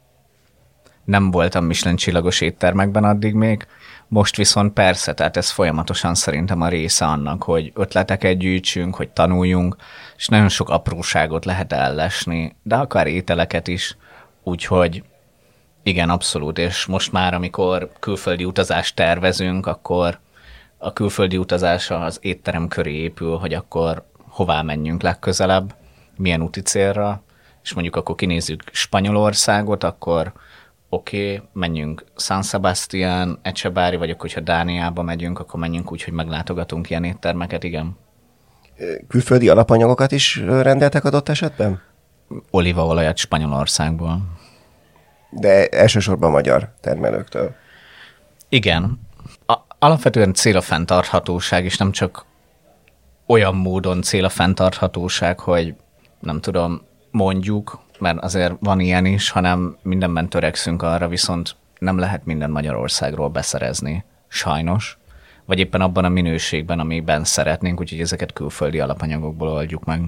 [1.04, 3.66] nem voltam Michelin csillagos éttermekben addig még.
[4.08, 9.76] Most viszont persze, tehát ez folyamatosan szerintem a része annak, hogy ötleteket gyűjtsünk, hogy tanuljunk,
[10.16, 13.96] és nagyon sok apróságot lehet ellesni, de akár ételeket is,
[14.42, 15.02] úgyhogy
[15.82, 20.18] igen, abszolút, és most már, amikor külföldi utazást tervezünk, akkor
[20.78, 25.74] a külföldi utazás az étterem köré épül, hogy akkor hová menjünk legközelebb,
[26.16, 27.22] milyen úti célra,
[27.62, 30.32] és mondjuk akkor kinézzük Spanyolországot, akkor
[30.96, 36.12] oké, okay, menjünk San Sebastian, Ecsebári, vagy akkor, hogyha Dániába megyünk, akkor menjünk úgy, hogy
[36.12, 37.96] meglátogatunk ilyen éttermeket, igen.
[39.08, 41.82] Külföldi alapanyagokat is rendeltek adott esetben?
[42.50, 44.20] Olívaolajat Spanyolországból.
[45.30, 47.54] De elsősorban magyar termelőktől.
[48.48, 49.00] Igen.
[49.46, 52.24] A, alapvetően cél a fenntarthatóság, és nem csak
[53.26, 55.74] olyan módon cél a fenntarthatóság, hogy
[56.20, 62.24] nem tudom, mondjuk, mert azért van ilyen is, hanem mindenben törekszünk arra, viszont nem lehet
[62.24, 64.98] minden Magyarországról beszerezni, sajnos,
[65.44, 70.00] vagy éppen abban a minőségben, amiben szeretnénk, úgyhogy ezeket külföldi alapanyagokból oldjuk meg.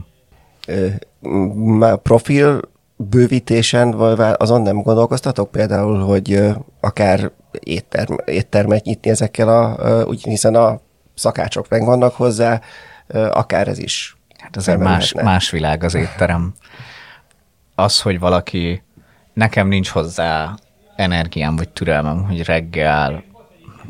[1.54, 2.60] Már profil
[2.96, 6.42] bővítésen vagy azon nem gondolkoztatok például, hogy
[6.80, 10.80] akár étterm, éttermet nyitni ezekkel a, úgy, hiszen a
[11.14, 12.60] szakácsok meg vannak hozzá,
[13.30, 14.16] akár ez is.
[14.38, 16.54] Hát ez egy más, más világ az étterem.
[17.78, 18.82] Az, hogy valaki,
[19.32, 20.54] nekem nincs hozzá
[20.96, 23.24] energiám vagy türelmem, hogy reggel,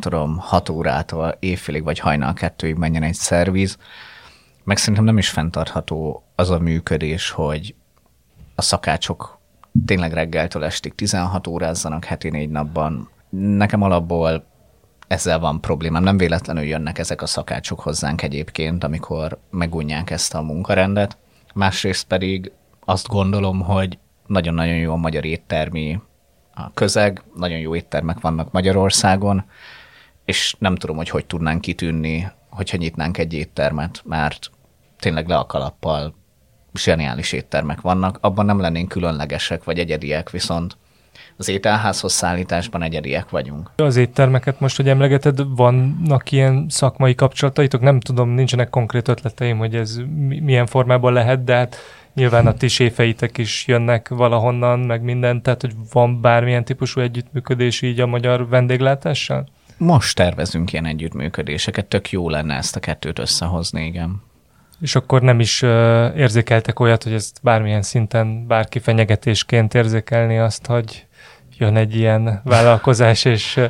[0.01, 3.77] tudom, 6 órától éjfélig vagy hajnal kettőig menjen egy szerviz,
[4.65, 7.75] meg szerintem nem is fenntartható az a működés, hogy
[8.55, 9.39] a szakácsok
[9.87, 13.09] tényleg reggeltől estig 16 órázzanak heti négy napban.
[13.31, 14.47] Nekem alapból
[15.07, 16.03] ezzel van problémám.
[16.03, 21.17] Nem véletlenül jönnek ezek a szakácsok hozzánk egyébként, amikor megunják ezt a munkarendet.
[21.55, 22.53] Másrészt pedig
[22.89, 26.01] azt gondolom, hogy nagyon-nagyon jó a magyar éttermi
[26.55, 29.45] a közeg, nagyon jó éttermek vannak Magyarországon,
[30.25, 34.51] és nem tudom, hogy hogy tudnánk kitűnni, hogyha nyitnánk egy éttermet, mert
[34.99, 36.15] tényleg le a kalappal
[36.75, 40.77] zseniális éttermek vannak, abban nem lennénk különlegesek vagy egyediek, viszont
[41.37, 43.71] az ételházhoz szállításban egyediek vagyunk.
[43.77, 47.81] Az éttermeket most, hogy emlegeted, vannak ilyen szakmai kapcsolataitok?
[47.81, 51.77] Nem tudom, nincsenek konkrét ötleteim, hogy ez mi- milyen formában lehet, de hát
[52.19, 57.83] nyilván a ti séfeitek is jönnek valahonnan, meg minden, tehát hogy van bármilyen típusú együttműködés
[57.83, 59.49] így a magyar vendéglátással?
[59.77, 64.23] Most tervezünk ilyen együttműködéseket, tök jó lenne ezt a kettőt összehozni, igen.
[64.81, 65.71] És akkor nem is uh,
[66.17, 71.07] érzékeltek olyat, hogy ezt bármilyen szinten bárki fenyegetésként érzékelni azt, hogy
[71.59, 73.61] jön egy ilyen vállalkozás, és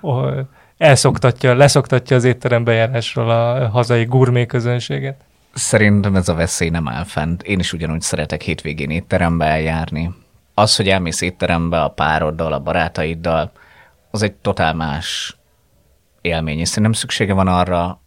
[0.00, 0.38] uh,
[0.78, 5.25] elszoktatja, leszoktatja az étterem bejárásról a hazai gurmé közönséget.
[5.56, 7.42] Szerintem ez a veszély nem áll fent.
[7.42, 10.14] Én is ugyanúgy szeretek hétvégén étterembe eljárni.
[10.54, 13.52] Az, hogy elmész étterembe a pároddal, a barátaiddal,
[14.10, 15.36] az egy totál más
[16.20, 18.00] élmény, és szerintem szüksége van arra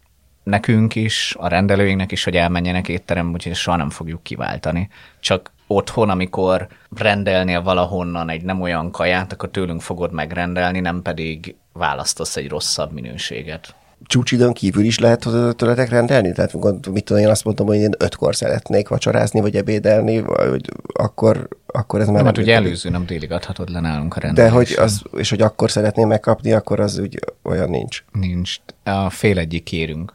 [0.44, 4.90] nekünk is, a rendelőinknek is, hogy elmenjenek étterembe, úgyhogy soha nem fogjuk kiváltani.
[5.20, 11.56] Csak otthon, amikor rendelnél valahonnan egy nem olyan kaját, akkor tőlünk fogod megrendelni, nem pedig
[11.74, 13.76] választasz egy rosszabb minőséget.
[14.06, 16.32] Csúcsidőn kívül is lehet tőletek rendelni?
[16.32, 16.54] Tehát
[16.92, 22.00] mit tudom, én azt mondtam, hogy én ötkor szeretnék vacsorázni, vagy ebédelni, vagy akkor, akkor
[22.00, 24.54] ez már Nem, hát ugye előző nem délig adhatod le nálunk a De rendelést.
[24.54, 28.04] hogy az, és hogy akkor szeretném megkapni, akkor az úgy olyan nincs.
[28.12, 28.56] Nincs.
[28.84, 30.14] A fél egyik kérünk.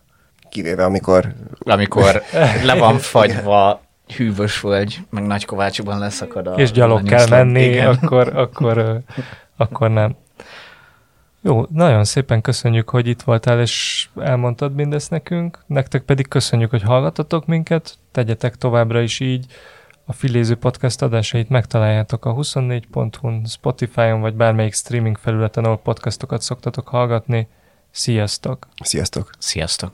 [0.48, 2.22] Kivéve amikor Amikor
[2.64, 3.80] le van fagyva,
[4.16, 6.52] hűvös vagy, meg Nagykovácsiban leszakad a...
[6.52, 7.86] és gyalog kell menni, Igen.
[7.86, 9.00] akkor, akkor,
[9.56, 10.16] akkor nem.
[11.46, 15.58] Jó, nagyon szépen köszönjük, hogy itt voltál, és elmondtad mindezt nekünk.
[15.66, 17.98] Nektek pedig köszönjük, hogy hallgatotok minket.
[18.12, 19.46] Tegyetek továbbra is így.
[20.04, 26.88] A Filéző Podcast adásait megtaláljátok a 24.hu-n, Spotify-on, vagy bármelyik streaming felületen, ahol podcastokat szoktatok
[26.88, 27.48] hallgatni.
[27.90, 28.68] Sziasztok!
[28.82, 29.30] Sziasztok!
[29.38, 29.92] Sziasztok!